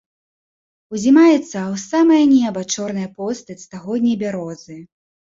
Узнімаецца 0.93 1.35
ў 1.39 1.75
самае 1.89 2.21
неба 2.35 2.63
чорная 2.77 3.09
постаць 3.19 3.65
стагодняй 3.65 4.17
бярозы. 4.23 4.79